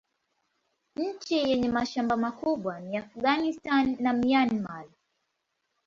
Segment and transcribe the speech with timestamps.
[0.95, 4.85] Nchi yenye mashamba makubwa ni Afghanistan na Myanmar.